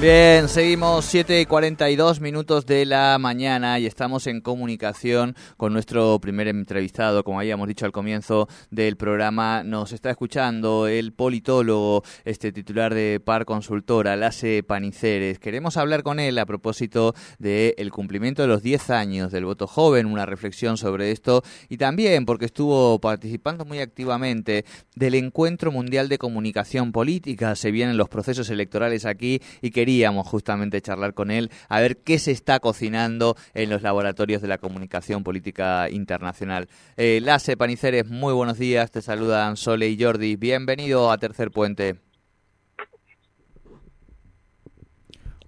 Bien, 0.00 0.48
seguimos 0.48 1.04
7 1.04 1.42
y 1.42 1.44
42 1.44 2.22
minutos 2.22 2.64
de 2.64 2.86
la 2.86 3.18
mañana 3.18 3.78
y 3.78 3.84
estamos 3.84 4.26
en 4.26 4.40
comunicación 4.40 5.36
con 5.58 5.74
nuestro 5.74 6.18
primer 6.20 6.48
entrevistado. 6.48 7.22
Como 7.22 7.38
habíamos 7.38 7.68
dicho 7.68 7.84
al 7.84 7.92
comienzo 7.92 8.48
del 8.70 8.96
programa, 8.96 9.62
nos 9.62 9.92
está 9.92 10.08
escuchando 10.08 10.86
el 10.86 11.12
politólogo, 11.12 12.02
este 12.24 12.50
titular 12.50 12.94
de 12.94 13.20
Par 13.22 13.44
Consultora, 13.44 14.16
Lace 14.16 14.62
Paniceres. 14.62 15.38
Queremos 15.38 15.76
hablar 15.76 16.02
con 16.02 16.18
él 16.18 16.38
a 16.38 16.46
propósito 16.46 17.14
del 17.38 17.90
cumplimiento 17.92 18.40
de 18.40 18.48
los 18.48 18.62
10 18.62 18.88
años 18.88 19.30
del 19.30 19.44
voto 19.44 19.66
joven, 19.66 20.06
una 20.06 20.24
reflexión 20.24 20.78
sobre 20.78 21.10
esto 21.10 21.42
y 21.68 21.76
también 21.76 22.24
porque 22.24 22.46
estuvo 22.46 22.98
participando 23.00 23.66
muy 23.66 23.80
activamente 23.80 24.64
del 24.96 25.14
Encuentro 25.14 25.70
Mundial 25.70 26.08
de 26.08 26.16
Comunicación 26.16 26.90
Política. 26.90 27.54
Se 27.54 27.70
vienen 27.70 27.98
los 27.98 28.08
procesos 28.08 28.48
electorales 28.48 29.04
aquí 29.04 29.42
y 29.60 29.68
quería 29.72 29.89
queríamos 29.90 30.28
justamente 30.28 30.80
charlar 30.80 31.14
con 31.14 31.32
él 31.32 31.50
a 31.68 31.80
ver 31.80 31.96
qué 31.96 32.20
se 32.20 32.30
está 32.30 32.60
cocinando 32.60 33.36
en 33.54 33.70
los 33.70 33.82
laboratorios 33.82 34.40
de 34.40 34.46
la 34.46 34.58
comunicación 34.58 35.24
política 35.24 35.90
internacional. 35.90 36.68
Eh, 36.96 37.18
Lace 37.20 37.56
Paniceres, 37.56 38.06
muy 38.06 38.32
buenos 38.32 38.56
días, 38.56 38.92
te 38.92 39.02
saludan 39.02 39.56
Sole 39.56 39.88
y 39.88 40.00
Jordi. 40.00 40.36
Bienvenido 40.36 41.10
a 41.10 41.18
Tercer 41.18 41.50
Puente. 41.50 41.96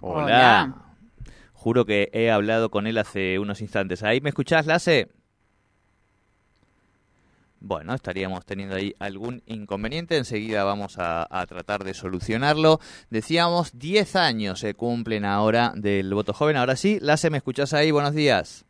Hola. 0.01 0.75
Juro 1.53 1.85
que 1.85 2.09
he 2.11 2.29
hablado 2.29 2.69
con 2.69 2.85
él 2.85 2.97
hace 2.97 3.39
unos 3.39 3.61
instantes. 3.61 4.03
¿Ahí 4.03 4.19
me 4.19 4.27
escuchás, 4.27 4.65
Lace? 4.65 5.07
Bueno, 7.65 7.93
estaríamos 7.93 8.45
teniendo 8.45 8.75
ahí 8.75 8.93
algún 8.99 9.41
inconveniente. 9.45 10.17
Enseguida 10.17 10.65
vamos 10.65 10.95
a, 10.97 11.45
tratar 11.47 11.85
de 11.85 11.93
solucionarlo. 11.93 12.81
Decíamos, 13.09 13.79
10 13.79 14.17
años 14.17 14.59
se 14.59 14.73
cumplen 14.73 15.23
ahora 15.23 15.71
del 15.73 16.13
voto 16.13 16.33
joven. 16.33 16.57
Ahora 16.57 16.75
sí, 16.75 16.99
Lace, 16.99 17.29
¿me 17.29 17.37
escuchás 17.37 17.73
ahí? 17.73 17.89
Buenos 17.89 18.13
días. 18.13 18.65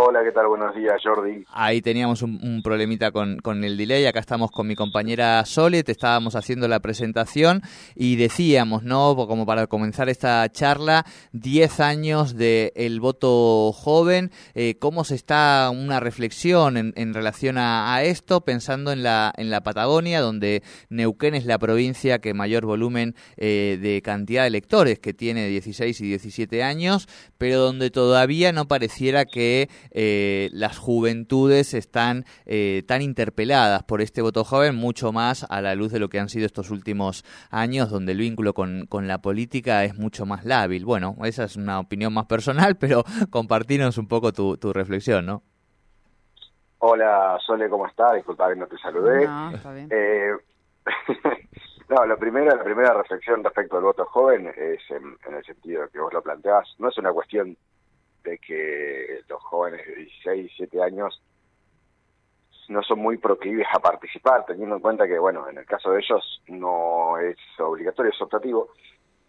Hola, 0.00 0.22
¿qué 0.22 0.30
tal? 0.30 0.46
Buenos 0.46 0.76
días, 0.76 0.94
Jordi. 1.02 1.44
Ahí 1.52 1.82
teníamos 1.82 2.22
un, 2.22 2.62
problemita 2.62 3.10
con, 3.10 3.38
con, 3.38 3.64
el 3.64 3.76
delay. 3.76 4.06
Acá 4.06 4.20
estamos 4.20 4.52
con 4.52 4.68
mi 4.68 4.76
compañera 4.76 5.44
Sole, 5.44 5.82
te 5.82 5.90
estábamos 5.90 6.36
haciendo 6.36 6.68
la 6.68 6.78
presentación 6.78 7.62
y 7.96 8.14
decíamos, 8.14 8.84
¿no? 8.84 9.16
Como 9.16 9.44
para 9.44 9.66
comenzar 9.66 10.08
esta 10.08 10.48
charla, 10.52 11.04
10 11.32 11.80
años 11.80 12.36
del 12.36 12.70
el 12.76 13.00
voto 13.00 13.72
joven. 13.72 14.30
Eh, 14.54 14.76
¿Cómo 14.78 15.02
se 15.02 15.16
está 15.16 15.68
una 15.72 15.98
reflexión 15.98 16.76
en, 16.76 16.92
en 16.94 17.12
relación 17.12 17.58
a, 17.58 18.00
esto, 18.04 18.42
pensando 18.42 18.92
en 18.92 19.02
la, 19.02 19.32
en 19.36 19.50
la 19.50 19.62
Patagonia, 19.62 20.20
donde 20.20 20.62
Neuquén 20.90 21.34
es 21.34 21.44
la 21.44 21.58
provincia 21.58 22.20
que 22.20 22.34
mayor 22.34 22.66
volumen 22.66 23.16
eh, 23.36 23.80
de 23.82 24.00
cantidad 24.02 24.42
de 24.42 24.48
electores, 24.48 25.00
que 25.00 25.12
tiene 25.12 25.48
16 25.48 26.00
y 26.02 26.06
17 26.06 26.62
años, 26.62 27.08
pero 27.36 27.58
donde 27.58 27.90
todavía 27.90 28.52
no 28.52 28.68
pareciera 28.68 29.24
que 29.24 29.68
eh, 29.90 30.50
las 30.52 30.78
juventudes 30.78 31.74
están 31.74 32.24
eh, 32.46 32.82
tan 32.86 33.02
interpeladas 33.02 33.82
por 33.84 34.00
este 34.00 34.22
voto 34.22 34.44
joven, 34.44 34.76
mucho 34.76 35.12
más 35.12 35.46
a 35.48 35.60
la 35.60 35.74
luz 35.74 35.92
de 35.92 35.98
lo 35.98 36.08
que 36.08 36.18
han 36.18 36.28
sido 36.28 36.46
estos 36.46 36.70
últimos 36.70 37.24
años, 37.50 37.90
donde 37.90 38.12
el 38.12 38.18
vínculo 38.18 38.54
con, 38.54 38.86
con 38.86 39.08
la 39.08 39.18
política 39.18 39.84
es 39.84 39.98
mucho 39.98 40.26
más 40.26 40.44
lábil. 40.44 40.84
Bueno, 40.84 41.16
esa 41.24 41.44
es 41.44 41.56
una 41.56 41.80
opinión 41.80 42.12
más 42.12 42.26
personal, 42.26 42.76
pero 42.80 43.04
compartirnos 43.30 43.98
un 43.98 44.08
poco 44.08 44.32
tu, 44.32 44.56
tu 44.56 44.72
reflexión, 44.72 45.26
¿no? 45.26 45.42
Hola, 46.80 47.38
Sole, 47.44 47.68
¿cómo 47.68 47.86
estás? 47.86 48.14
Disculpa 48.14 48.48
que 48.48 48.56
no 48.56 48.66
te 48.66 48.78
saludé. 48.78 49.26
No, 49.26 49.50
está 49.50 49.72
bien. 49.72 49.88
Eh, 49.90 50.32
no, 51.88 52.06
la 52.06 52.16
primera, 52.16 52.54
la 52.54 52.62
primera 52.62 52.94
reflexión 52.94 53.42
respecto 53.42 53.76
al 53.76 53.82
voto 53.82 54.04
joven 54.06 54.46
es 54.56 54.80
en, 54.90 55.16
en, 55.26 55.34
el 55.34 55.44
sentido 55.44 55.88
que 55.88 55.98
vos 55.98 56.12
lo 56.12 56.22
planteás. 56.22 56.68
No 56.78 56.88
es 56.88 56.98
una 56.98 57.12
cuestión 57.12 57.56
de 58.24 58.38
que 58.38 59.20
los 59.28 59.42
jóvenes 59.42 59.86
de 59.86 59.94
16, 59.94 60.42
17 60.56 60.82
años 60.82 61.22
no 62.68 62.82
son 62.82 62.98
muy 62.98 63.16
proclives 63.16 63.66
a 63.74 63.78
participar, 63.78 64.44
teniendo 64.44 64.76
en 64.76 64.82
cuenta 64.82 65.06
que, 65.06 65.18
bueno, 65.18 65.48
en 65.48 65.58
el 65.58 65.64
caso 65.64 65.90
de 65.90 66.00
ellos 66.00 66.42
no 66.48 67.18
es 67.18 67.36
obligatorio, 67.58 68.12
es 68.12 68.22
optativo, 68.22 68.68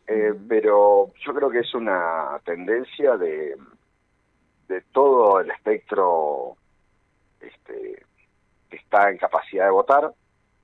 eh, 0.08 0.34
pero 0.48 1.12
yo 1.26 1.34
creo 1.34 1.50
que 1.50 1.60
es 1.60 1.74
una 1.74 2.40
tendencia 2.44 3.16
de, 3.16 3.56
de 4.68 4.82
todo 4.92 5.40
el 5.40 5.50
espectro 5.52 6.58
este, 7.40 8.04
que 8.70 8.76
está 8.76 9.10
en 9.10 9.18
capacidad 9.18 9.66
de 9.66 9.72
votar, 9.72 10.12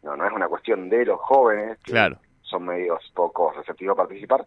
no, 0.04 0.16
no 0.18 0.28
es 0.28 0.34
una 0.34 0.48
cuestión 0.48 0.90
de 0.90 1.06
los 1.06 1.20
jóvenes, 1.22 1.78
que 1.80 1.92
claro. 1.92 2.18
son 2.42 2.66
medios 2.66 3.00
poco 3.16 3.52
receptivos 3.54 3.94
a 3.94 4.04
participar, 4.04 4.46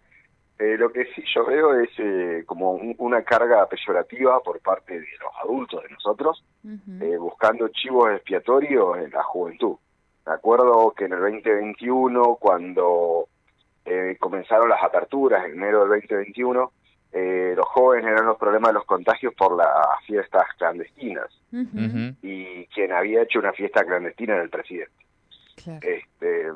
eh, 0.59 0.77
lo 0.77 0.91
que 0.91 1.05
sí 1.15 1.23
yo 1.35 1.45
veo 1.47 1.75
es 1.75 1.91
eh, 1.99 2.43
como 2.45 2.73
un, 2.73 2.95
una 2.99 3.23
carga 3.23 3.69
peyorativa 3.69 4.41
por 4.41 4.61
parte 4.61 4.95
de 4.95 5.07
los 5.21 5.33
adultos, 5.43 5.83
de 5.85 5.91
nosotros, 5.91 6.45
uh 6.65 6.69
-huh. 6.69 7.03
eh, 7.03 7.17
buscando 7.17 7.69
chivos 7.69 8.11
expiatorios 8.11 8.99
en 8.99 9.11
la 9.11 9.23
juventud. 9.23 9.77
Me 10.27 10.33
acuerdo 10.33 10.93
que 10.97 11.05
en 11.05 11.13
el 11.13 11.21
2021, 11.21 12.37
cuando 12.41 13.29
eh, 13.85 14.17
comenzaron 14.19 14.69
las 14.69 14.83
aperturas, 14.83 15.45
en 15.47 15.53
enero 15.53 15.87
del 15.87 16.01
2021, 16.01 16.73
eh, 17.13 17.55
los 17.57 17.67
jóvenes 17.67 18.11
eran 18.11 18.27
los 18.27 18.37
problemas 18.37 18.71
de 18.71 18.75
los 18.75 18.85
contagios 18.85 19.33
por 19.35 19.57
las 19.57 20.05
fiestas 20.07 20.45
clandestinas. 20.59 21.29
Uh 21.53 21.59
-huh. 21.59 22.17
Y 22.21 22.67
quien 22.67 22.93
había 22.93 23.23
hecho 23.23 23.39
una 23.39 23.53
fiesta 23.53 23.85
clandestina 23.85 24.35
era 24.35 24.43
el 24.43 24.51
presidente. 24.51 24.93
Claro. 25.63 25.81
Este, 25.83 26.53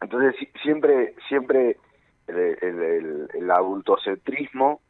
entonces, 0.00 0.34
siempre, 0.62 1.14
siempre 1.28 1.78
el, 2.26 2.36
el, 2.36 2.82
el, 2.82 3.28
el, 3.34 3.50
adultocentrismo 3.50 4.80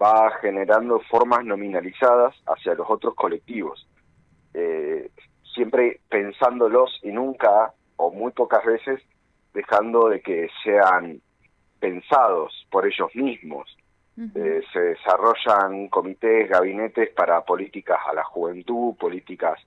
va 0.00 0.30
generando 0.40 1.00
formas 1.10 1.44
nominalizadas 1.44 2.34
hacia 2.46 2.74
los 2.74 2.88
otros 2.88 3.14
colectivos, 3.14 3.86
eh, 4.54 5.10
siempre 5.54 6.00
pensándolos 6.08 6.98
y 7.02 7.10
nunca 7.10 7.72
o 7.96 8.10
muy 8.10 8.32
pocas 8.32 8.64
veces 8.64 9.02
dejando 9.52 10.08
de 10.08 10.20
que 10.20 10.48
sean 10.62 11.20
pensados 11.80 12.66
por 12.70 12.86
ellos 12.86 13.14
mismos. 13.14 13.76
Uh 14.16 14.22
-huh. 14.22 14.32
eh, 14.34 14.62
se 14.72 14.80
desarrollan 14.80 15.88
comités, 15.88 16.48
gabinetes 16.48 17.10
para 17.10 17.40
políticas 17.42 18.00
a 18.04 18.14
la 18.14 18.24
juventud, 18.24 18.96
políticas 18.96 19.60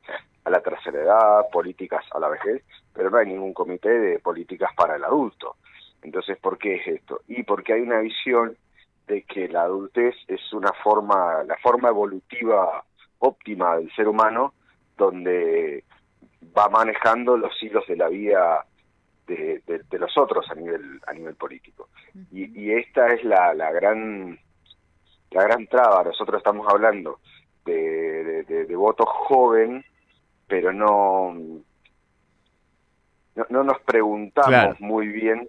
a 0.43 0.49
la 0.49 0.59
tercera 0.59 0.99
edad, 1.01 1.49
políticas 1.51 2.03
a 2.11 2.19
la 2.19 2.27
vejez, 2.27 2.63
pero 2.93 3.09
no 3.09 3.17
hay 3.17 3.27
ningún 3.27 3.53
comité 3.53 3.89
de 3.89 4.19
políticas 4.19 4.71
para 4.75 4.95
el 4.95 5.03
adulto. 5.03 5.55
Entonces, 6.03 6.37
¿por 6.39 6.57
qué 6.57 6.75
es 6.75 6.87
esto? 6.87 7.21
Y 7.27 7.43
porque 7.43 7.73
hay 7.73 7.81
una 7.81 7.99
visión 7.99 8.57
de 9.07 9.23
que 9.23 9.47
la 9.47 9.63
adultez 9.63 10.15
es 10.27 10.53
una 10.53 10.71
forma, 10.83 11.43
la 11.43 11.57
forma 11.57 11.89
evolutiva 11.89 12.83
óptima 13.19 13.77
del 13.77 13.91
ser 13.93 14.07
humano, 14.07 14.53
donde 14.97 15.83
va 16.57 16.69
manejando 16.69 17.37
los 17.37 17.51
hilos 17.61 17.85
de 17.87 17.95
la 17.95 18.07
vida 18.07 18.65
de, 19.27 19.61
de, 19.67 19.81
de 19.89 19.99
los 19.99 20.17
otros 20.17 20.49
a 20.49 20.55
nivel 20.55 20.99
a 21.07 21.13
nivel 21.13 21.35
político. 21.35 21.89
Y, 22.31 22.59
y, 22.59 22.71
esta 22.71 23.07
es 23.13 23.23
la, 23.23 23.53
la 23.53 23.71
gran 23.71 24.39
la 25.31 25.43
gran 25.43 25.67
traba. 25.67 26.03
Nosotros 26.03 26.37
estamos 26.39 26.67
hablando 26.67 27.19
de, 27.65 28.43
de, 28.43 28.65
de 28.65 28.75
voto 28.75 29.05
joven, 29.05 29.85
pero 30.47 30.73
no, 30.73 31.33
no, 33.35 33.45
no 33.49 33.63
nos 33.63 33.79
preguntamos 33.81 34.49
claro. 34.49 34.75
muy 34.79 35.07
bien 35.07 35.47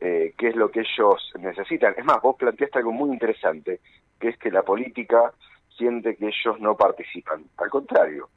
eh, 0.00 0.34
qué 0.36 0.48
es 0.48 0.56
lo 0.56 0.70
que 0.70 0.80
ellos 0.80 1.32
necesitan. 1.38 1.94
Es 1.96 2.04
más, 2.04 2.20
vos 2.22 2.36
planteaste 2.36 2.78
algo 2.78 2.92
muy 2.92 3.10
interesante, 3.10 3.80
que 4.18 4.28
es 4.28 4.38
que 4.38 4.50
la 4.50 4.62
política 4.62 5.32
siente 5.76 6.16
que 6.16 6.26
ellos 6.26 6.60
no 6.60 6.76
participan. 6.76 7.44
Al 7.56 7.70
contrario, 7.70 8.28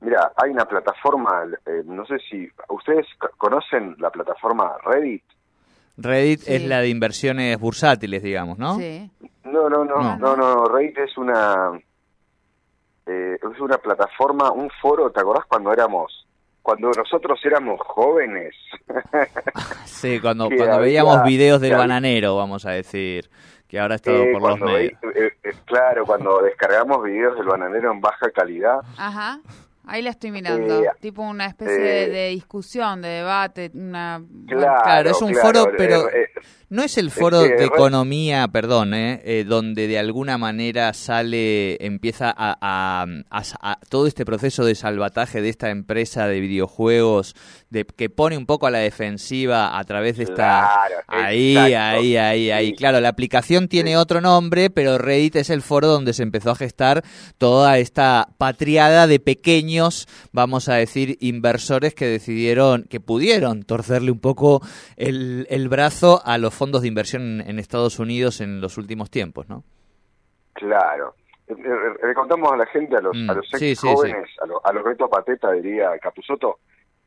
mira, 0.00 0.32
hay 0.36 0.50
una 0.50 0.64
plataforma, 0.64 1.44
eh, 1.66 1.82
no 1.84 2.04
sé 2.06 2.18
si 2.30 2.48
ustedes 2.68 3.06
conocen 3.38 3.96
la 3.98 4.10
plataforma 4.10 4.76
Reddit. 4.84 5.24
Reddit 5.96 6.40
sí. 6.40 6.54
es 6.54 6.64
la 6.66 6.80
de 6.80 6.88
inversiones 6.88 7.58
bursátiles, 7.58 8.22
digamos, 8.22 8.58
¿no? 8.58 8.76
Sí. 8.76 9.10
No, 9.44 9.68
no, 9.68 9.84
no, 9.84 9.96
no, 9.96 10.16
no, 10.16 10.36
no 10.36 10.64
Reddit 10.64 10.98
es 10.98 11.16
una 11.18 11.72
eh, 13.06 13.38
es 13.42 13.60
una 13.60 13.78
plataforma, 13.78 14.50
un 14.52 14.70
foro, 14.80 15.10
¿te 15.10 15.20
acordás 15.20 15.44
cuando 15.46 15.72
éramos 15.72 16.26
cuando 16.62 16.90
nosotros 16.90 17.40
éramos 17.44 17.80
jóvenes. 17.80 18.54
sí, 19.84 20.20
cuando, 20.20 20.48
cuando 20.48 20.80
veíamos 20.80 21.24
videos 21.24 21.60
del 21.60 21.74
bananero, 21.74 22.36
vamos 22.36 22.64
a 22.66 22.70
decir, 22.70 23.28
que 23.68 23.80
ahora 23.80 23.96
está 23.96 24.12
todo 24.12 24.24
por 24.32 24.50
los 24.50 24.60
medios. 24.60 24.92
Eh, 25.14 25.32
eh, 25.42 25.52
claro, 25.64 26.04
cuando 26.06 26.40
descargamos 26.42 27.02
videos 27.02 27.36
del 27.36 27.46
bananero 27.46 27.92
en 27.92 28.00
baja 28.00 28.30
calidad. 28.30 28.80
Ajá. 28.96 29.40
Ahí 29.84 30.00
la 30.00 30.10
estoy 30.10 30.30
mirando, 30.30 30.84
eh, 30.84 30.90
tipo 31.00 31.22
una 31.22 31.46
especie 31.46 32.08
de, 32.08 32.28
discusión, 32.28 33.02
de 33.02 33.08
debate, 33.08 33.68
una... 33.74 34.22
Claro, 34.46 35.10
es 35.10 35.20
un 35.20 35.34
foro, 35.34 35.72
pero 35.76 36.06
no 36.72 36.82
es 36.82 36.96
el 36.96 37.10
foro 37.10 37.42
de 37.42 37.66
economía, 37.66 38.48
perdón, 38.48 38.94
eh, 38.94 39.44
donde 39.46 39.88
de 39.88 39.98
alguna 39.98 40.38
manera 40.38 40.94
sale, 40.94 41.76
empieza 41.84 42.34
a, 42.34 43.06
todo 43.90 44.06
este 44.06 44.24
proceso 44.24 44.64
de 44.64 44.74
salvataje 44.74 45.42
de 45.42 45.50
esta 45.50 45.68
empresa 45.68 46.26
de 46.26 46.40
videojuegos, 46.40 47.36
de 47.68 47.84
que 47.84 48.08
pone 48.08 48.38
un 48.38 48.46
poco 48.46 48.66
a 48.66 48.70
la 48.70 48.78
defensiva 48.78 49.78
a 49.78 49.84
través 49.84 50.16
de 50.16 50.24
esta... 50.24 50.84
ahí, 51.08 51.56
ahí, 51.58 52.16
ahí, 52.16 52.50
ahí. 52.50 52.72
Claro, 52.72 53.00
la 53.00 53.10
aplicación 53.10 53.68
tiene 53.68 53.98
otro 53.98 54.22
nombre, 54.22 54.70
pero 54.70 54.96
Reddit 54.96 55.36
es 55.36 55.50
el 55.50 55.60
foro 55.60 55.88
donde 55.88 56.14
se 56.14 56.22
empezó 56.22 56.52
a 56.52 56.56
gestar 56.56 57.04
toda 57.36 57.76
esta 57.76 58.30
patriada 58.38 59.06
de 59.06 59.20
pequeños 59.20 60.08
vamos 60.32 60.68
a 60.68 60.74
decir, 60.74 61.18
inversores 61.20 61.94
que 61.94 62.06
decidieron, 62.06 62.84
que 62.84 63.00
pudieron 63.00 63.62
torcerle 63.62 64.10
un 64.10 64.18
poco 64.18 64.62
el, 64.96 65.46
el 65.50 65.68
brazo 65.68 66.22
a 66.24 66.38
los 66.38 66.54
fondos 66.62 66.82
de 66.82 66.88
inversión 66.88 67.40
en, 67.40 67.58
Estados 67.58 67.98
Unidos 67.98 68.40
en 68.40 68.60
los 68.60 68.78
últimos 68.78 69.10
tiempos, 69.10 69.48
¿no? 69.48 69.64
Claro. 70.52 71.14
Eh, 71.48 71.54
eh, 71.58 72.06
le 72.06 72.14
contamos 72.14 72.52
a 72.52 72.56
la 72.56 72.66
gente, 72.66 72.96
a 72.96 73.00
los, 73.00 73.16
a 73.16 73.32
mm, 73.32 73.36
los 73.36 73.54
ex 73.54 73.80
jóvenes, 73.80 74.28
A, 74.40 74.46
los 74.46 74.64
a 74.64 74.72
los 74.72 74.84
Beto 74.84 75.08
Pateta, 75.08 75.50
diría 75.52 75.98
Capusoto, 75.98 76.58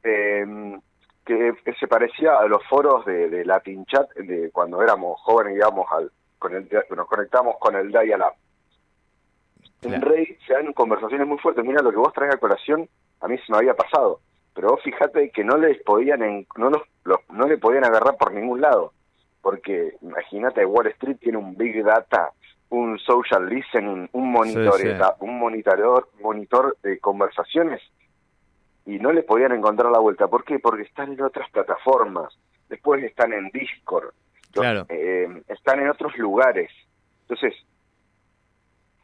em, 0.04 0.80
que, 1.25 1.54
se 1.80 1.88
parecía 1.88 2.38
a 2.38 2.48
los 2.48 2.62
foros 2.68 3.06
de, 3.06 3.30
de 3.30 3.46
Latin 3.46 3.86
Chat 3.86 4.13
de 4.16 4.52
cuando 4.52 4.81
éramos 4.81 5.22
jóvenes, 5.22 5.56
íbamos 5.56 5.88
al, 5.92 6.12
con 6.38 6.54
el, 6.54 6.68
nos 6.96 7.07
conectamos 7.07 7.56
con 7.60 7.75
el 7.75 7.92
Dial-Up 7.92 8.36
en 9.94 10.02
Rey 10.02 10.38
se 10.48 10.54
dan 10.54 10.74
conversaciones 10.74 11.28
muy 11.28 11.38
fuertes. 11.38 11.63
Mira, 11.63 11.81
lo 11.81 11.92
que 11.92 11.98
vos 11.98 12.13
traes 12.13 12.34
a 12.34 12.38
colación, 12.40 12.88
a 13.22 13.28
mí 13.28 13.38
se 13.38 13.52
me 13.52 13.60
había 13.60 13.75
pasado. 13.75 14.19
Pero 14.54 14.69
vos 14.69 14.81
fíjate 14.84 15.30
que 15.31 15.44
no 15.44 15.57
les 15.57 15.81
podían, 15.84 16.46
no, 16.56 16.72
no 17.30 17.48
le 17.48 17.57
podían 17.57 17.86
agarrar 17.86 18.16
por 18.18 18.34
ningún 18.34 18.62
lado. 18.62 18.94
Porque 19.45 19.95
imagínate, 20.01 20.65
Wall 20.65 20.88
Street 20.88 21.18
tiene 21.19 21.38
un 21.38 21.56
Big 21.56 21.83
Data, 21.83 22.31
un 22.69 22.97
social 22.97 23.47
listening, 23.47 24.09
un 24.12 24.31
monitor, 24.31 24.74
un 25.19 25.38
monitoreador, 25.38 26.09
monitor 26.19 26.75
de 26.81 26.97
conversaciones 26.97 27.80
y 28.88 28.97
no 28.97 29.12
le 29.12 29.21
podían 29.21 29.51
encontrar 29.51 29.92
la 29.92 30.00
vuelta. 30.00 30.27
¿Por 30.27 30.45
qué? 30.45 30.57
Porque 30.57 30.81
están 30.81 31.13
en 31.13 31.21
otras 31.21 31.47
plataformas, 31.51 32.36
después 32.69 33.03
están 33.03 33.33
en 33.33 33.51
Discord, 33.51 34.15
claro. 34.51 34.88
Eh, 34.89 35.44
están 35.47 35.80
en 35.80 35.92
otros 35.92 36.18
lugares. 36.18 36.71
Entonces, 37.30 37.53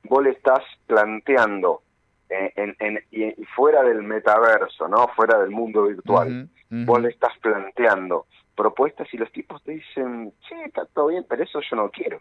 vos 0.06 0.24
le 0.24 0.32
estás 0.32 0.64
planteando 0.88 1.84
eh, 2.30 2.52
en, 2.56 2.76
en, 2.80 3.00
y 3.12 3.46
fuera 3.56 3.84
del 3.84 4.02
metaverso, 4.02 4.88
¿no? 4.88 5.08
Fuera 5.10 5.38
del 5.38 5.52
mundo 5.52 5.84
virtual, 5.84 6.50
vos 6.68 7.00
le 7.00 7.10
estás 7.10 7.38
planteando 7.44 8.26
propuestas 8.62 9.08
y 9.12 9.18
los 9.18 9.32
tipos 9.32 9.64
te 9.64 9.72
dicen, 9.72 10.34
sí, 10.48 10.56
está 10.66 10.86
todo 10.86 11.08
bien, 11.08 11.26
pero 11.28 11.44
eso 11.44 11.60
yo 11.68 11.76
no 11.76 11.90
quiero. 11.90 12.20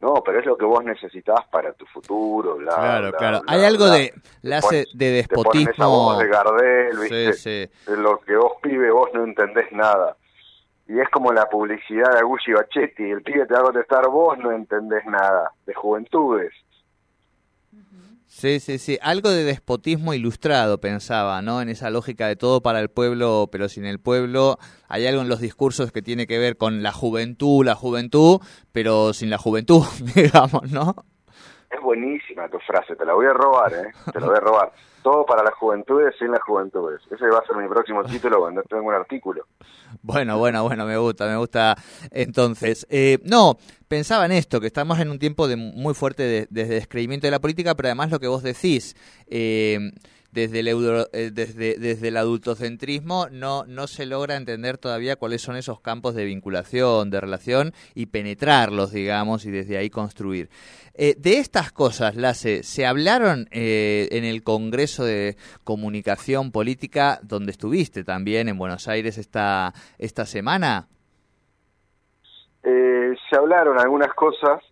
No, 0.00 0.14
pero 0.24 0.40
es 0.40 0.46
lo 0.46 0.56
que 0.56 0.64
vos 0.64 0.82
necesitabas 0.82 1.46
para 1.46 1.72
tu 1.74 1.86
futuro, 1.86 2.56
bla, 2.56 2.74
Claro, 2.74 3.12
claro. 3.12 3.40
Hay 3.46 3.64
algo 3.64 3.86
de 3.86 4.12
hace 4.52 4.86
de 4.94 5.10
despotismo. 5.10 5.66
Te 5.66 5.70
esa 5.70 5.86
voz 5.86 6.18
de 6.18 6.26
Gardel, 6.26 6.98
¿viste? 6.98 7.32
Sí, 7.34 7.68
sí. 7.68 7.90
De 7.90 7.96
lo 7.96 8.18
que 8.18 8.34
vos 8.34 8.54
pibe, 8.60 8.90
vos 8.90 9.10
no 9.14 9.22
entendés 9.22 9.70
nada. 9.70 10.16
Y 10.88 10.98
es 10.98 11.08
como 11.10 11.32
la 11.32 11.48
publicidad 11.48 12.10
de 12.12 12.18
Agussi 12.18 12.52
Bachetti, 12.52 13.04
el 13.04 13.22
pibe 13.22 13.46
te 13.46 13.54
va 13.54 13.60
a 13.60 13.62
contestar, 13.62 14.08
vos 14.08 14.36
no 14.38 14.50
entendés 14.50 15.06
nada, 15.06 15.52
de 15.64 15.74
juventudes. 15.74 16.52
Sí, 18.34 18.60
sí, 18.60 18.78
sí. 18.78 18.98
Algo 19.02 19.30
de 19.30 19.44
despotismo 19.44 20.14
ilustrado, 20.14 20.80
pensaba, 20.80 21.42
¿no? 21.42 21.60
En 21.60 21.68
esa 21.68 21.90
lógica 21.90 22.26
de 22.26 22.34
todo 22.34 22.60
para 22.62 22.80
el 22.80 22.88
pueblo, 22.88 23.48
pero 23.52 23.68
sin 23.68 23.84
el 23.84 24.00
pueblo. 24.00 24.58
Hay 24.88 25.06
algo 25.06 25.20
en 25.20 25.28
los 25.28 25.40
discursos 25.40 25.92
que 25.92 26.02
tiene 26.02 26.26
que 26.26 26.38
ver 26.38 26.56
con 26.56 26.82
la 26.82 26.92
juventud, 26.92 27.64
la 27.64 27.74
juventud, 27.76 28.40
pero 28.72 29.12
sin 29.12 29.30
la 29.30 29.38
juventud, 29.38 29.84
digamos, 30.16 30.72
¿no? 30.72 30.96
Es 31.72 31.80
buenísima 31.80 32.48
tu 32.48 32.58
frase, 32.58 32.94
te 32.96 33.04
la 33.06 33.14
voy 33.14 33.24
a 33.26 33.32
robar, 33.32 33.72
¿eh? 33.72 33.92
Te 34.12 34.20
la 34.20 34.26
voy 34.26 34.36
a 34.36 34.40
robar. 34.40 34.72
Todo 35.02 35.24
para 35.24 35.42
las 35.42 35.54
juventudes 35.54 36.14
sin 36.18 36.30
las 36.30 36.42
juventudes. 36.42 37.00
Ese 37.10 37.26
va 37.28 37.38
a 37.38 37.46
ser 37.46 37.56
mi 37.56 37.66
próximo 37.66 38.04
título 38.10 38.40
cuando 38.40 38.62
tenga 38.62 38.82
un 38.82 38.94
artículo. 38.94 39.46
Bueno, 40.02 40.38
bueno, 40.38 40.62
bueno, 40.64 40.84
me 40.84 40.98
gusta, 40.98 41.26
me 41.26 41.36
gusta. 41.36 41.74
Entonces, 42.10 42.86
eh, 42.90 43.18
no, 43.24 43.56
pensaba 43.88 44.26
en 44.26 44.32
esto, 44.32 44.60
que 44.60 44.66
estamos 44.66 45.00
en 45.00 45.10
un 45.10 45.18
tiempo 45.18 45.48
de 45.48 45.56
muy 45.56 45.94
fuerte 45.94 46.46
de, 46.48 46.64
descreimiento 46.66 47.26
de 47.26 47.30
la 47.30 47.40
política, 47.40 47.74
pero 47.74 47.88
además 47.88 48.10
lo 48.10 48.20
que 48.20 48.28
vos 48.28 48.42
decís, 48.42 48.94
eh, 49.28 49.92
desde 50.32 50.60
el, 50.60 50.68
eh, 51.12 51.30
desde, 51.30 51.78
desde 51.78 52.08
el 52.08 52.16
adultocentrismo 52.16 53.28
no, 53.30 53.64
no 53.66 53.86
se 53.86 54.06
logra 54.06 54.36
entender 54.36 54.78
todavía 54.78 55.16
cuáles 55.16 55.42
son 55.42 55.56
esos 55.56 55.80
campos 55.80 56.14
de 56.14 56.24
vinculación, 56.24 57.10
de 57.10 57.20
relación 57.20 57.72
y 57.94 58.06
penetrarlos, 58.06 58.92
digamos, 58.92 59.44
y 59.44 59.50
desde 59.50 59.76
ahí 59.76 59.90
construir. 59.90 60.48
Eh, 60.94 61.14
de 61.18 61.38
estas 61.38 61.70
cosas, 61.70 62.16
Lace, 62.16 62.62
¿se 62.62 62.86
hablaron 62.86 63.46
eh, 63.50 64.08
en 64.12 64.24
el 64.24 64.42
Congreso 64.42 65.04
de 65.04 65.36
Comunicación 65.64 66.50
Política, 66.50 67.20
donde 67.22 67.52
estuviste 67.52 68.02
también 68.02 68.48
en 68.48 68.58
Buenos 68.58 68.88
Aires 68.88 69.18
esta 69.18 69.72
semana? 70.26 70.88
se 73.30 73.38
hablaron 73.38 73.80
algunas 73.80 74.12
cosas, 74.14 74.62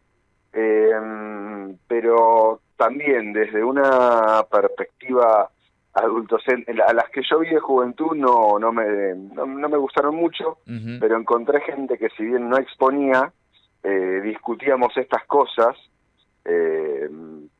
pero 1.88 2.60
también 2.80 3.34
desde 3.34 3.62
una 3.62 4.42
perspectiva 4.50 5.50
adultos 5.92 6.42
a 6.48 6.92
las 6.94 7.10
que 7.10 7.20
yo 7.28 7.40
vi 7.40 7.50
de 7.50 7.60
juventud 7.60 8.16
no 8.16 8.58
no 8.58 8.72
me 8.72 9.14
no, 9.14 9.46
me 9.46 9.76
gustaron 9.76 10.14
mucho 10.14 10.56
pero 10.98 11.18
encontré 11.18 11.60
gente 11.60 11.98
que 11.98 12.08
si 12.16 12.24
bien 12.24 12.48
no 12.48 12.56
exponía 12.56 13.30
eh, 13.82 14.20
discutíamos 14.22 14.96
estas 14.96 15.26
cosas 15.26 15.76
eh, 16.46 17.10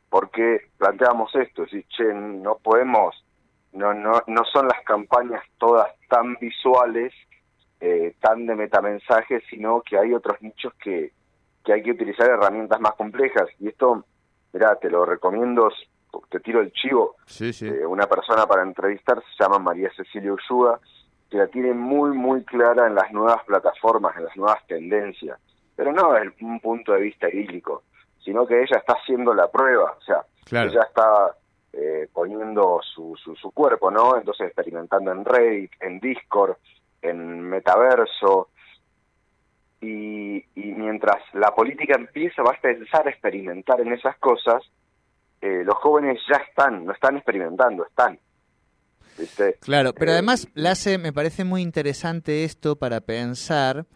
porque 0.08 0.68
planteábamos 0.78 1.34
esto 1.34 1.66
si 1.66 1.82
che 1.84 2.14
no 2.14 2.56
podemos 2.62 3.14
no 3.74 3.92
no 3.92 4.22
no 4.26 4.44
son 4.46 4.68
las 4.68 4.82
campañas 4.86 5.42
todas 5.58 5.88
tan 6.08 6.36
visuales 6.40 7.12
eh, 7.78 8.14
tan 8.20 8.46
de 8.46 8.54
metamensajes 8.54 9.42
sino 9.50 9.82
que 9.82 9.98
hay 9.98 10.14
otros 10.14 10.40
nichos 10.40 10.72
que 10.82 11.12
que 11.64 11.72
hay 11.74 11.82
que 11.82 11.90
utilizar 11.90 12.28
herramientas 12.28 12.80
más 12.80 12.94
complejas. 12.94 13.48
Y 13.58 13.68
esto 13.68 14.04
Mirá, 14.52 14.76
te 14.76 14.90
lo 14.90 15.04
recomiendo, 15.04 15.70
te 16.28 16.40
tiro 16.40 16.60
el 16.60 16.72
chivo. 16.72 17.16
Sí, 17.26 17.52
sí. 17.52 17.68
Eh, 17.68 17.86
una 17.86 18.06
persona 18.06 18.46
para 18.46 18.62
entrevistar 18.62 19.22
se 19.22 19.44
llama 19.44 19.58
María 19.58 19.90
Cecilia 19.96 20.32
Ursúa, 20.32 20.80
que 21.30 21.38
la 21.38 21.46
tiene 21.46 21.72
muy, 21.72 22.16
muy 22.16 22.44
clara 22.44 22.86
en 22.86 22.94
las 22.94 23.12
nuevas 23.12 23.42
plataformas, 23.44 24.16
en 24.16 24.24
las 24.24 24.36
nuevas 24.36 24.66
tendencias. 24.66 25.38
Pero 25.76 25.92
no 25.92 26.12
desde 26.12 26.34
un 26.44 26.60
punto 26.60 26.92
de 26.92 27.00
vista 27.00 27.28
idílico, 27.28 27.84
sino 28.24 28.46
que 28.46 28.62
ella 28.62 28.78
está 28.78 28.94
haciendo 28.94 29.32
la 29.32 29.48
prueba. 29.48 29.96
O 29.98 30.02
sea, 30.02 30.24
ella 30.50 30.82
está 30.82 31.36
eh, 31.72 32.08
poniendo 32.12 32.80
su, 32.82 33.16
su, 33.16 33.36
su, 33.36 33.52
cuerpo, 33.52 33.90
¿no? 33.90 34.16
Entonces 34.16 34.48
experimentando 34.48 35.12
en 35.12 35.24
Reddit, 35.24 35.70
en 35.80 36.00
Discord, 36.00 36.56
en 37.00 37.42
Metaverso, 37.42 38.48
y, 39.80 40.44
mientras 40.54 41.22
la 41.32 41.54
política 41.54 41.94
empieza, 41.96 42.42
va 42.42 42.52
a 42.52 42.68
empezar 42.68 43.06
a 43.06 43.10
experimentar 43.10 43.80
en 43.80 43.92
esas 43.92 44.16
cosas, 44.18 44.62
eh, 45.40 45.62
los 45.64 45.76
jóvenes 45.76 46.18
ya 46.28 46.36
están, 46.36 46.84
no 46.84 46.92
están 46.92 47.16
experimentando, 47.16 47.86
están. 47.86 48.18
Claro, 49.60 49.92
pero 49.92 50.12
eh, 50.12 50.14
además, 50.14 50.48
Lace, 50.54 50.98
me 50.98 51.12
parece 51.12 51.44
muy 51.44 51.62
interesante 51.62 52.44
esto 52.44 52.76
para 52.76 53.00
pensar 53.00 53.86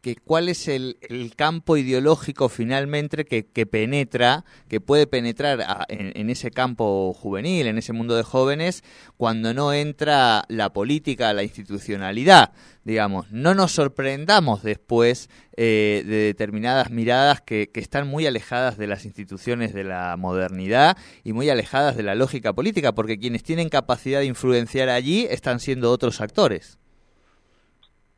que 0.00 0.16
cuál 0.16 0.48
es 0.48 0.68
el, 0.68 0.96
campo 1.36 1.76
ideológico 1.76 2.48
finalmente 2.48 3.24
que, 3.24 3.66
penetra, 3.66 4.44
que 4.68 4.80
puede 4.80 5.06
penetrar 5.06 5.86
en, 5.88 6.30
ese 6.30 6.50
campo 6.50 7.12
juvenil, 7.12 7.66
en 7.66 7.78
ese 7.78 7.92
mundo 7.92 8.16
de 8.16 8.22
jóvenes, 8.22 8.82
cuando 9.16 9.54
no 9.54 9.72
entra 9.72 10.44
la 10.48 10.72
política, 10.72 11.32
la 11.32 11.42
institucionalidad. 11.42 12.52
Digamos, 12.84 13.30
no 13.30 13.54
nos 13.54 13.72
sorprendamos 13.72 14.62
después 14.62 15.28
eh, 15.56 16.02
de 16.06 16.16
determinadas 16.16 16.90
miradas 16.90 17.42
que, 17.42 17.70
que 17.70 17.80
están 17.80 18.08
muy 18.08 18.26
alejadas 18.26 18.78
de 18.78 18.86
las 18.86 19.04
instituciones 19.04 19.74
de 19.74 19.84
la 19.84 20.16
modernidad 20.16 20.96
y 21.22 21.32
muy 21.32 21.50
alejadas 21.50 21.96
de 21.96 22.02
la 22.02 22.14
lógica 22.14 22.54
política, 22.54 22.92
porque 22.92 23.18
quienes 23.18 23.42
tienen 23.42 23.68
capacidad 23.68 24.20
de 24.20 24.26
influenciar 24.26 24.88
allí 24.88 25.26
están 25.30 25.60
siendo 25.60 25.90
otros 25.90 26.20
actores. 26.20 26.79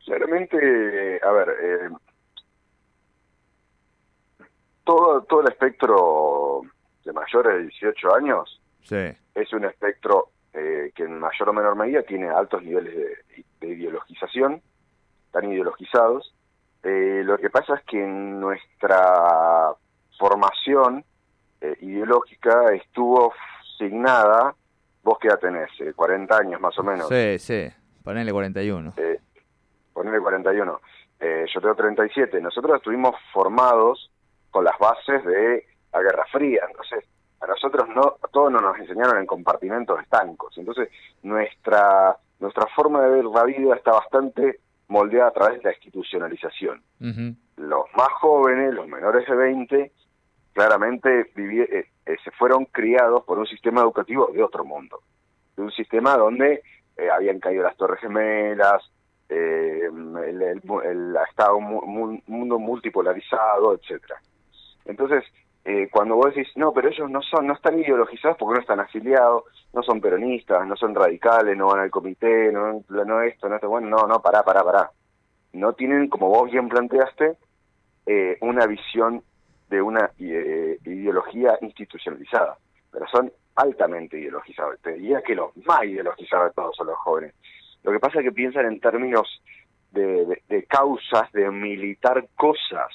Claramente, 0.04 1.20
a 1.22 1.30
ver, 1.30 1.48
eh, 1.62 1.88
todo, 4.84 5.22
todo 5.22 5.40
el 5.42 5.48
espectro 5.48 6.62
de 7.04 7.12
mayores 7.12 7.54
de 7.54 7.62
18 7.64 8.14
años 8.14 8.60
es 9.34 9.52
un 9.52 9.64
espectro 9.64 10.30
eh, 10.52 10.92
que 10.94 11.04
en 11.04 11.18
mayor 11.18 11.48
o 11.48 11.52
menor 11.52 11.76
medida 11.76 12.02
tiene 12.02 12.28
altos 12.28 12.62
niveles 12.62 12.94
de, 13.60 13.68
ideologización, 13.68 14.60
están 15.26 15.50
ideologizados. 15.50 16.34
Eh, 16.82 17.22
lo 17.24 17.38
que 17.38 17.48
pasa 17.48 17.76
es 17.76 17.84
que 17.84 18.04
nuestra 18.04 19.72
formación 20.18 21.04
eh, 21.60 21.76
ideológica 21.80 22.72
estuvo 22.74 23.32
signada, 23.78 24.54
vos 25.02 25.18
qué 25.20 25.28
edad 25.28 25.38
tenés, 25.38 25.70
40 25.94 26.36
años 26.36 26.60
más 26.60 26.76
o 26.78 26.82
menos. 26.82 27.08
Sí, 27.08 27.38
sí, 27.38 27.68
ponele 28.02 28.32
41. 28.32 28.94
Eh, 30.14 30.20
ponele 30.20 30.20
41. 30.20 30.80
yo 31.52 31.60
tengo 31.60 31.74
37. 31.74 32.40
Nosotros 32.40 32.76
estuvimos 32.76 33.14
formados 33.32 34.10
con 34.50 34.64
las 34.64 34.78
bases 34.78 35.24
de 35.24 35.66
la 35.92 36.02
Guerra 36.02 36.24
Fría, 36.30 36.64
entonces 36.68 37.04
a 37.40 37.46
nosotros 37.46 37.88
no, 37.88 38.16
todos 38.32 38.52
nos 38.52 38.78
enseñaron 38.78 39.18
en 39.18 39.26
compartimentos 39.26 40.00
estancos. 40.00 40.56
Entonces, 40.56 40.88
nuestra, 41.22 42.16
nuestra 42.38 42.66
forma 42.74 43.02
de 43.02 43.10
ver 43.10 43.24
la 43.24 43.44
vida 43.44 43.74
está 43.74 43.92
bastante 43.92 44.60
moldeada 44.88 45.28
a 45.28 45.32
través 45.32 45.58
de 45.58 45.64
la 45.64 45.72
institucionalización. 45.72 46.82
Los 47.56 47.84
más 47.96 48.08
jóvenes, 48.20 48.74
los 48.74 48.86
menores 48.86 49.26
de 49.26 49.34
20, 49.34 49.92
claramente 50.52 51.32
eh, 51.36 51.86
eh, 52.06 52.16
se 52.22 52.30
fueron 52.32 52.66
criados 52.66 53.24
por 53.24 53.38
un 53.38 53.46
sistema 53.46 53.80
educativo 53.80 54.30
de 54.32 54.42
otro 54.42 54.64
mundo. 54.64 55.00
De 55.56 55.62
un 55.62 55.72
sistema 55.72 56.16
donde 56.16 56.62
eh, 56.96 57.10
habían 57.10 57.40
caído 57.40 57.64
las 57.64 57.76
Torres 57.76 58.00
Gemelas, 58.00 58.82
el, 59.32 60.42
el, 60.42 61.16
estado 61.28 61.56
un 61.56 62.22
mundo 62.26 62.58
multipolarizado, 62.58 63.74
etcétera. 63.74 64.20
Entonces, 64.84 65.24
eh, 65.64 65.88
cuando 65.92 66.16
vos 66.16 66.34
decís, 66.34 66.48
no, 66.56 66.72
pero 66.72 66.88
ellos 66.88 67.08
no 67.08 67.22
son, 67.22 67.46
no 67.46 67.54
están 67.54 67.78
ideologizados 67.78 68.36
porque 68.36 68.54
no 68.54 68.60
están 68.60 68.80
afiliados, 68.80 69.44
no 69.72 69.82
son 69.82 70.00
peronistas, 70.00 70.66
no 70.66 70.76
son 70.76 70.94
radicales, 70.94 71.56
no 71.56 71.68
van 71.68 71.80
al 71.80 71.90
comité, 71.90 72.50
no, 72.50 72.82
no 72.88 73.22
esto, 73.22 73.48
no 73.48 73.54
esto, 73.54 73.68
bueno, 73.68 73.88
no, 73.88 74.06
no, 74.06 74.20
pará, 74.20 74.42
pará, 74.42 74.64
pará. 74.64 74.90
No 75.52 75.72
tienen, 75.74 76.08
como 76.08 76.28
vos 76.28 76.50
bien 76.50 76.68
planteaste, 76.68 77.36
eh, 78.06 78.38
una 78.40 78.66
visión 78.66 79.22
de 79.70 79.80
una 79.80 80.10
eh, 80.18 80.78
ideología 80.84 81.56
institucionalizada, 81.60 82.56
pero 82.90 83.06
son 83.06 83.32
altamente 83.54 84.18
ideologizados. 84.18 84.80
Te 84.80 84.94
diría 84.94 85.22
que 85.22 85.36
los 85.36 85.56
más 85.58 85.84
ideologizados 85.84 86.48
de 86.48 86.54
todos 86.54 86.76
son 86.76 86.88
los 86.88 86.98
jóvenes. 86.98 87.34
Lo 87.82 87.92
que 87.92 88.00
pasa 88.00 88.20
es 88.20 88.24
que 88.24 88.32
piensan 88.32 88.66
en 88.66 88.80
términos 88.80 89.42
de 89.90 90.66
causas, 90.68 91.30
de 91.32 91.50
militar 91.50 92.26
cosas, 92.34 92.88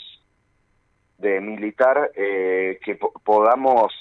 de 1.18 1.42
militar 1.42 2.12
eh, 2.16 2.80
que 2.84 2.98
podamos 3.24 3.92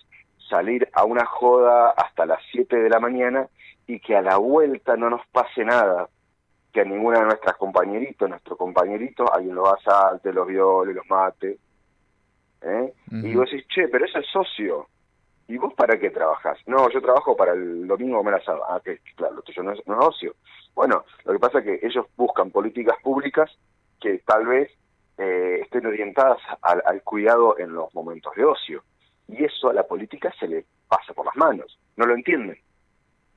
salir 0.49 0.89
a 0.93 1.05
una 1.05 1.25
joda 1.25 1.91
hasta 1.91 2.27
las 2.27 2.41
7 2.53 2.77
de 2.77 2.89
la 2.89 3.01
mañana 3.01 3.49
y 3.87 4.01
que 4.01 4.17
a 4.17 4.23
la 4.23 4.37
vuelta 4.37 4.97
no 4.97 5.11
nos 5.11 5.27
pase 5.29 5.65
nada, 5.65 6.09
que 6.73 6.83
a 6.83 6.85
ninguna 6.85 7.21
de 7.21 7.27
nuestras 7.27 7.57
compañeritos, 7.57 8.29
nuestro 8.29 8.57
compañerito, 8.57 9.33
alguien 9.33 9.55
los 9.55 9.73
asalte, 9.73 10.33
los 10.33 10.47
viole, 10.47 10.93
los 10.93 11.07
mate. 11.09 11.59
¿eh? 12.63 12.93
Y 13.11 13.35
vos 13.35 13.51
decís, 13.51 13.67
che, 13.69 13.89
pero 13.89 14.05
es 14.05 14.13
socio. 14.33 14.89
¿Y 15.49 15.59
vos 15.59 15.73
para 15.75 15.99
qué 15.99 16.11
trabajas? 16.11 16.59
No, 16.67 16.91
yo 16.91 17.01
trabajo 17.01 17.37
para 17.37 17.53
el 17.53 17.87
domingo 17.87 18.19
comer 18.19 18.35
asado. 18.35 18.65
Ah, 18.69 18.81
que 18.85 18.99
claro, 19.15 19.37
lo 19.37 19.43
tuyo 19.43 19.63
no 19.63 19.73
es, 19.73 19.87
no 19.87 20.01
es 20.01 20.07
ocio. 20.07 20.35
Bueno, 20.75 21.05
lo 21.25 21.33
que 21.33 21.39
pasa 21.39 21.59
es 21.61 21.65
que 21.65 21.87
ellos 21.87 22.07
buscan 22.17 22.51
políticas 22.51 22.97
públicas 23.03 23.51
que 24.01 24.19
tal 24.27 24.47
vez 24.47 24.71
eh, 25.19 25.61
estén 25.63 25.87
orientadas 25.87 26.39
al, 26.63 27.03
cuidado 27.03 27.59
en 27.59 27.73
los 27.73 27.95
momentos 27.95 28.35
de 28.35 28.45
ocio. 28.45 28.83
Y 29.29 29.45
eso 29.45 29.71
a 29.71 29.73
la 29.73 29.85
política 29.85 30.33
se 30.39 30.49
le 30.49 30.65
pasa 30.89 31.15
por 31.15 31.27
las 31.27 31.37
manos. 31.37 31.79
No 31.97 32.07
lo 32.07 32.15
entienden. 32.15 32.59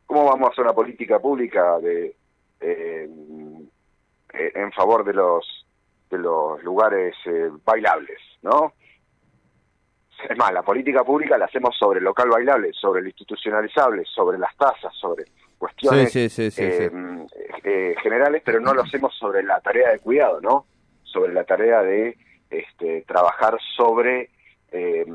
¿Cómo 0.07 0.25
vamos 0.25 0.49
a 0.49 0.51
hacer 0.51 0.63
una 0.63 0.73
política 0.73 1.19
pública 1.19 1.79
de 1.79 2.15
eh, 2.59 3.09
eh, 4.33 4.51
en 4.55 4.71
favor 4.71 5.03
de 5.03 5.13
los 5.13 5.65
de 6.09 6.17
los 6.17 6.63
lugares 6.63 7.15
bailables, 7.63 8.19
no? 8.41 8.73
Es 10.27 10.38
más, 10.38 10.51
la 10.51 10.63
política 10.63 11.03
pública 11.03 11.38
la 11.38 11.45
hacemos 11.45 11.75
sobre 11.77 11.99
el 11.99 12.05
local 12.05 12.29
bailable, 12.29 12.71
sobre 12.73 13.01
el 13.01 13.07
institucionalizable, 13.07 14.03
sobre 14.05 14.38
las 14.38 14.55
tasas, 14.57 14.93
sobre 14.95 15.25
cuestiones 15.57 16.11
generales, 18.01 18.41
pero 18.43 18.59
no 18.59 18.73
lo 18.73 18.81
hacemos 18.81 19.13
sobre 19.17 19.43
la 19.43 19.59
tarea 19.59 19.91
de 19.91 19.99
cuidado, 19.99 20.41
¿no? 20.41 20.65
sobre 21.11 21.33
la 21.33 21.43
tarea 21.43 21.81
de 21.81 22.17
este, 22.49 23.03
trabajar 23.07 23.57
sobre 23.75 24.29
eh, 24.71 25.05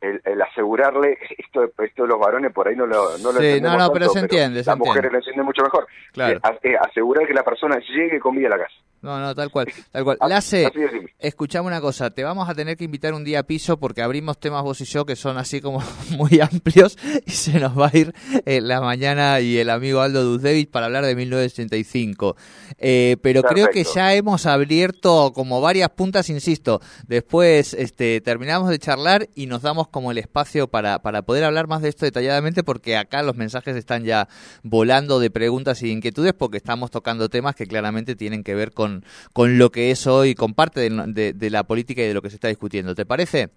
el, 0.00 0.42
asegurarle 0.42 1.18
esto 1.38 1.64
esto 1.82 2.02
de 2.02 2.08
los 2.08 2.18
varones 2.18 2.52
por 2.52 2.68
ahí 2.68 2.76
no 2.76 2.86
lo 2.86 3.16
no 3.18 3.32
lo 3.32 3.40
sí, 3.40 3.60
no 3.60 3.76
no 3.78 3.90
pero 3.90 4.08
se 4.10 4.20
entiende 4.20 4.62
las 4.62 4.78
mujeres 4.78 5.10
lo 5.10 5.18
entienden 5.18 5.46
mucho 5.46 5.62
mejor 5.62 5.86
claro. 6.12 6.36
Eh, 6.36 6.58
eh, 6.62 6.76
asegurar 6.78 7.26
que 7.26 7.32
la 7.32 7.42
persona 7.42 7.78
llegue 7.78 8.20
con 8.20 8.34
vida 8.34 8.48
a 8.48 8.50
la 8.50 8.58
casa 8.58 8.74
no, 9.04 9.20
no, 9.20 9.34
tal 9.34 9.50
cual, 9.50 9.66
tal 9.92 10.02
cual. 10.02 10.18
Lace, 10.26 10.70
escuchame 11.18 11.66
una 11.66 11.80
cosa, 11.80 12.10
te 12.10 12.24
vamos 12.24 12.48
a 12.48 12.54
tener 12.54 12.78
que 12.78 12.84
invitar 12.84 13.12
un 13.12 13.22
día 13.22 13.40
a 13.40 13.42
piso 13.42 13.78
porque 13.78 14.00
abrimos 14.00 14.38
temas 14.40 14.62
vos 14.62 14.80
y 14.80 14.86
yo 14.86 15.04
que 15.04 15.14
son 15.14 15.36
así 15.36 15.60
como 15.60 15.82
muy 16.16 16.40
amplios 16.40 16.96
y 17.26 17.30
se 17.30 17.60
nos 17.60 17.78
va 17.78 17.90
a 17.92 17.96
ir 17.98 18.14
eh, 18.46 18.62
la 18.62 18.80
mañana 18.80 19.40
y 19.40 19.58
el 19.58 19.68
amigo 19.68 20.00
Aldo 20.00 20.24
Duzdevic 20.24 20.70
para 20.70 20.86
hablar 20.86 21.04
de 21.04 21.14
1985. 21.14 22.36
Eh, 22.78 23.16
pero 23.20 23.42
creo 23.42 23.68
que 23.68 23.84
ya 23.84 24.14
hemos 24.14 24.46
abierto 24.46 25.32
como 25.34 25.60
varias 25.60 25.90
puntas, 25.90 26.30
insisto. 26.30 26.80
Después 27.06 27.74
este, 27.74 28.22
terminamos 28.22 28.70
de 28.70 28.78
charlar 28.78 29.28
y 29.34 29.46
nos 29.46 29.60
damos 29.60 29.88
como 29.88 30.12
el 30.12 30.18
espacio 30.18 30.68
para, 30.68 31.00
para 31.00 31.22
poder 31.22 31.44
hablar 31.44 31.68
más 31.68 31.82
de 31.82 31.90
esto 31.90 32.06
detalladamente 32.06 32.62
porque 32.62 32.96
acá 32.96 33.22
los 33.22 33.36
mensajes 33.36 33.76
están 33.76 34.04
ya 34.04 34.28
volando 34.62 35.20
de 35.20 35.30
preguntas 35.30 35.82
y 35.82 35.90
inquietudes 35.90 36.32
porque 36.32 36.56
estamos 36.56 36.90
tocando 36.90 37.28
temas 37.28 37.54
que 37.54 37.66
claramente 37.66 38.16
tienen 38.16 38.42
que 38.42 38.54
ver 38.54 38.72
con 38.72 38.93
con, 39.32 39.58
lo 39.58 39.70
que 39.70 39.90
es 39.90 40.06
hoy, 40.06 40.34
con 40.34 40.54
parte 40.54 40.80
de, 40.88 41.50
la 41.50 41.64
política 41.64 42.02
y 42.02 42.08
de 42.08 42.14
lo 42.14 42.22
que 42.22 42.30
se 42.30 42.36
está 42.36 42.48
discutiendo. 42.48 42.94
¿Te 42.94 43.06
parece? 43.06 43.50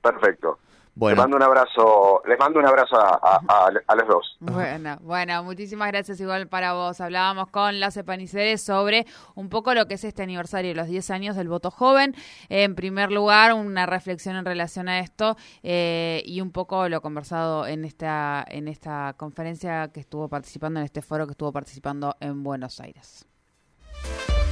Perfecto. 0.00 0.58
Bueno. 0.96 1.16
Les 1.16 1.24
mando 1.24 1.36
un 1.36 1.42
abrazo, 1.42 2.22
les 2.26 2.38
mando 2.38 2.58
un 2.58 2.66
abrazo 2.66 2.96
a, 2.98 3.94
los 3.94 4.08
dos. 4.08 4.36
Bueno, 4.40 4.96
bueno, 5.02 5.44
muchísimas 5.44 5.88
gracias 5.88 6.18
igual 6.20 6.48
para 6.48 6.72
vos. 6.72 7.02
Hablábamos 7.02 7.50
con 7.50 7.78
Lace 7.80 8.02
Paniceres 8.02 8.62
sobre 8.62 9.04
un 9.34 9.50
poco 9.50 9.74
lo 9.74 9.86
que 9.86 9.94
es 9.94 10.04
este 10.04 10.22
aniversario, 10.22 10.72
los 10.74 10.86
10 10.86 11.10
años 11.10 11.36
del 11.36 11.48
voto 11.48 11.70
joven. 11.70 12.14
En 12.48 12.74
primer 12.74 13.12
lugar, 13.12 13.52
una 13.52 13.84
reflexión 13.84 14.36
en 14.36 14.46
relación 14.46 14.88
a 14.88 15.00
esto 15.00 15.36
eh, 15.62 16.22
y 16.24 16.40
un 16.40 16.50
poco 16.50 16.88
lo 16.88 17.02
conversado 17.02 17.66
en 17.66 17.84
esta, 17.84 18.42
en 18.48 18.66
esta 18.66 19.14
conferencia 19.18 19.88
que 19.92 20.00
estuvo 20.00 20.30
participando, 20.30 20.80
en 20.80 20.84
este 20.86 21.02
foro 21.02 21.26
que 21.26 21.32
estuvo 21.32 21.52
participando 21.52 22.16
en 22.20 22.42
Buenos 22.42 22.80
Aires. 22.80 23.26
Thank 24.02 24.30
you. 24.30 24.45